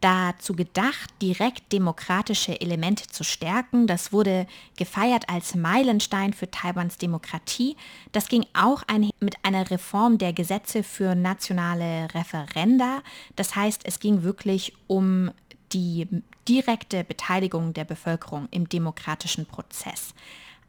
dazu 0.00 0.52
gedacht, 0.52 1.10
direkt 1.20 1.72
demokratische 1.72 2.60
Elemente 2.60 3.08
zu 3.08 3.24
stärken. 3.24 3.88
Das 3.88 4.12
wurde 4.12 4.46
gefeiert 4.76 5.28
als 5.28 5.56
Meilenstein 5.56 6.32
für 6.32 6.48
Taiwans 6.48 6.96
Demokratie. 6.96 7.76
Das 8.12 8.28
ging 8.28 8.46
auch 8.54 8.84
einher 8.86 9.10
mit 9.18 9.34
einer 9.42 9.68
Reform 9.68 10.18
der 10.18 10.32
Gesetze 10.32 10.84
für 10.84 11.16
nationale 11.16 12.06
Referenda. 12.14 13.02
Das 13.34 13.56
heißt, 13.56 13.80
es 13.82 13.98
ging 13.98 14.22
wirklich 14.22 14.74
um 14.86 15.32
die 15.72 16.06
direkte 16.46 17.02
Beteiligung 17.02 17.72
der 17.74 17.84
Bevölkerung 17.84 18.46
im 18.52 18.68
demokratischen 18.68 19.44
Prozess. 19.44 20.14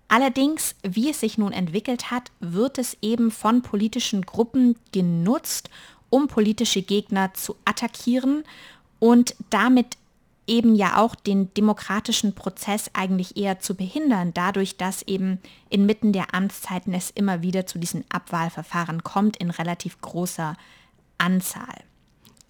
Allerdings, 0.10 0.76
wie 0.82 1.12
es 1.12 1.20
sich 1.20 1.38
nun 1.38 1.54
entwickelt 1.54 2.10
hat, 2.10 2.32
wird 2.40 2.80
es 2.80 2.98
eben 3.02 3.30
von 3.30 3.62
politischen 3.62 4.24
Gruppen 4.24 4.76
genutzt, 4.92 5.70
um 6.10 6.28
politische 6.28 6.82
Gegner 6.82 7.34
zu 7.36 7.56
attackieren 7.64 8.44
und 8.98 9.36
damit 9.52 9.98
eben 10.48 10.74
ja 10.74 10.98
auch 10.98 11.14
den 11.14 11.54
demokratischen 11.54 12.34
Prozess 12.34 12.90
eigentlich 12.94 13.38
eher 13.38 13.60
zu 13.60 13.76
behindern, 13.76 14.34
dadurch, 14.34 14.78
dass 14.78 15.04
eben 15.04 15.38
inmitten 15.70 16.12
der 16.12 16.34
Amtszeiten 16.34 16.96
es 16.96 17.12
immer 17.12 17.44
wieder 17.44 17.68
zu 17.68 17.78
diesen 17.78 18.04
Abwahlverfahren 18.10 19.04
kommt 19.04 19.38
in 19.38 19.52
relativ 19.52 20.02
großer 20.02 20.58
Anzahl. 21.20 21.84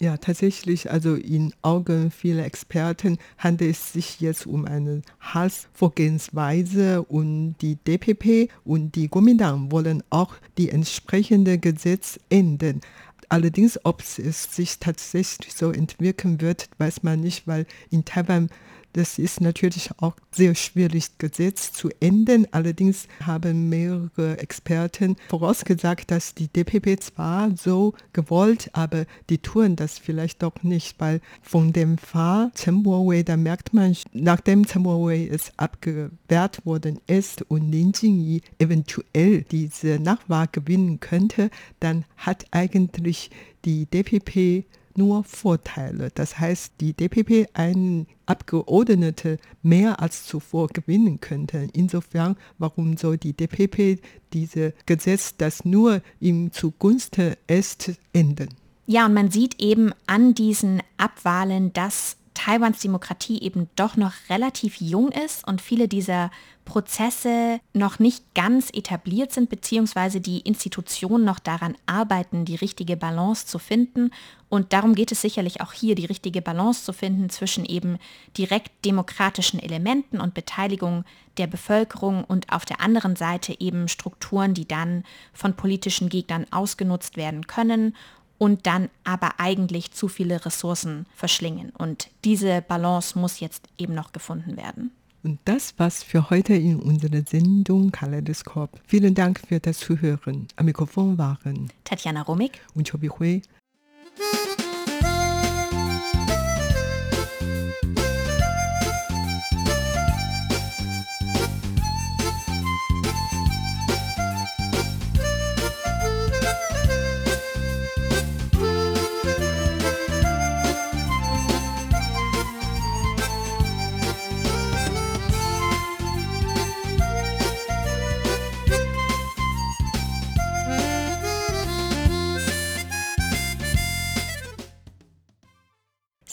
Ja, 0.02 0.16
tatsächlich, 0.16 0.90
also 0.90 1.14
in 1.14 1.52
Augen 1.60 2.10
vieler 2.10 2.46
Experten 2.46 3.18
handelt 3.36 3.72
es 3.72 3.92
sich 3.92 4.18
jetzt 4.18 4.46
um 4.46 4.64
eine 4.64 5.02
Hassvorgehensweise 5.20 7.02
und 7.02 7.56
die 7.60 7.76
DPP 7.76 8.50
und 8.64 8.94
die 8.94 9.08
Kuomintang 9.08 9.70
wollen 9.70 10.02
auch 10.08 10.36
die 10.56 10.70
entsprechende 10.70 11.58
Gesetz 11.58 12.18
ändern. 12.30 12.80
Allerdings, 13.28 13.78
ob 13.84 14.00
es 14.00 14.16
sich 14.16 14.78
tatsächlich 14.78 15.52
so 15.52 15.70
entwickeln 15.70 16.40
wird, 16.40 16.70
weiß 16.78 17.02
man 17.02 17.20
nicht, 17.20 17.46
weil 17.46 17.66
in 17.90 18.06
Taiwan 18.06 18.48
das 18.92 19.18
ist 19.18 19.40
natürlich 19.40 19.90
auch 19.98 20.14
sehr 20.32 20.54
schwierig, 20.54 21.18
Gesetz 21.18 21.72
zu 21.72 21.90
ändern. 22.00 22.46
Allerdings 22.50 23.06
haben 23.24 23.68
mehrere 23.68 24.38
Experten 24.38 25.16
vorausgesagt, 25.28 26.10
dass 26.10 26.34
die 26.34 26.48
DPP 26.48 27.02
zwar 27.02 27.56
so 27.56 27.94
gewollt, 28.12 28.70
aber 28.72 29.06
die 29.28 29.38
tun 29.38 29.76
das 29.76 29.98
vielleicht 29.98 30.42
doch 30.42 30.62
nicht, 30.62 30.98
weil 30.98 31.20
von 31.42 31.72
dem 31.72 31.98
Fall 31.98 32.50
Chen 32.54 32.82
Bo-wei, 32.82 33.22
da 33.22 33.36
merkt 33.36 33.72
man, 33.74 33.96
nachdem 34.12 34.66
Chen 34.66 34.82
Bo-wei 34.82 35.28
es 35.30 35.52
abgewehrt 35.56 36.64
worden 36.64 37.00
ist 37.06 37.42
und 37.42 37.70
Lin 37.70 37.92
Jingyi 37.92 38.42
eventuell 38.58 39.42
diese 39.42 39.98
Nachwahl 39.98 40.48
gewinnen 40.50 41.00
könnte, 41.00 41.50
dann 41.80 42.04
hat 42.16 42.46
eigentlich 42.50 43.30
die 43.64 43.86
DPP 43.86 44.64
nur 44.96 45.24
Vorteile. 45.24 46.10
Das 46.14 46.38
heißt, 46.38 46.74
die 46.80 46.92
DPP 46.92 47.48
einen 47.54 48.06
Abgeordnete 48.26 49.38
mehr 49.62 50.00
als 50.00 50.24
zuvor 50.26 50.68
gewinnen 50.68 51.20
könnte. 51.20 51.68
Insofern, 51.72 52.36
warum 52.58 52.96
soll 52.96 53.16
die 53.16 53.32
DPP 53.32 54.00
dieses 54.32 54.72
Gesetz, 54.86 55.36
das 55.36 55.64
nur 55.64 56.02
ihm 56.20 56.52
zugunsten 56.52 57.34
ist, 57.46 57.92
ändern? 58.12 58.50
Ja, 58.86 59.06
und 59.06 59.14
man 59.14 59.30
sieht 59.30 59.60
eben 59.62 59.92
an 60.06 60.34
diesen 60.34 60.82
Abwahlen, 60.96 61.72
dass 61.72 62.16
Taiwans 62.34 62.80
Demokratie 62.80 63.42
eben 63.42 63.68
doch 63.76 63.96
noch 63.96 64.12
relativ 64.28 64.80
jung 64.80 65.10
ist 65.10 65.46
und 65.46 65.60
viele 65.60 65.88
dieser 65.88 66.30
Prozesse 66.64 67.60
noch 67.72 67.98
nicht 67.98 68.34
ganz 68.34 68.70
etabliert 68.72 69.32
sind, 69.32 69.50
beziehungsweise 69.50 70.20
die 70.20 70.38
Institutionen 70.40 71.24
noch 71.24 71.40
daran 71.40 71.76
arbeiten, 71.86 72.44
die 72.44 72.54
richtige 72.54 72.96
Balance 72.96 73.46
zu 73.46 73.58
finden. 73.58 74.12
Und 74.48 74.72
darum 74.72 74.94
geht 74.94 75.10
es 75.10 75.20
sicherlich 75.20 75.60
auch 75.60 75.72
hier, 75.72 75.96
die 75.96 76.04
richtige 76.04 76.42
Balance 76.42 76.84
zu 76.84 76.92
finden 76.92 77.28
zwischen 77.28 77.64
eben 77.64 77.98
direkt 78.38 78.84
demokratischen 78.84 79.60
Elementen 79.60 80.20
und 80.20 80.34
Beteiligung 80.34 81.04
der 81.38 81.48
Bevölkerung 81.48 82.24
und 82.24 82.52
auf 82.52 82.64
der 82.64 82.80
anderen 82.80 83.16
Seite 83.16 83.60
eben 83.60 83.88
Strukturen, 83.88 84.54
die 84.54 84.68
dann 84.68 85.04
von 85.32 85.54
politischen 85.54 86.08
Gegnern 86.08 86.46
ausgenutzt 86.50 87.16
werden 87.16 87.46
können 87.46 87.94
und 88.40 88.66
dann 88.66 88.88
aber 89.04 89.38
eigentlich 89.38 89.92
zu 89.92 90.08
viele 90.08 90.46
Ressourcen 90.46 91.04
verschlingen. 91.14 91.72
Und 91.76 92.08
diese 92.24 92.62
Balance 92.62 93.18
muss 93.18 93.38
jetzt 93.38 93.68
eben 93.76 93.94
noch 93.94 94.12
gefunden 94.12 94.56
werden. 94.56 94.92
Und 95.22 95.38
das 95.44 95.78
war's 95.78 96.02
für 96.02 96.30
heute 96.30 96.54
in 96.54 96.80
unserer 96.80 97.20
Sendung 97.26 97.92
Kaleidoskop. 97.92 98.80
Vielen 98.86 99.14
Dank 99.14 99.42
für 99.46 99.60
das 99.60 99.76
Zuhören. 99.78 100.48
Am 100.56 100.64
Mikrofon 100.64 101.18
waren 101.18 101.70
Tatjana 101.84 102.22
Romig 102.22 102.52
und 102.74 102.90
Chobi 102.90 103.08
Hui. 103.10 103.42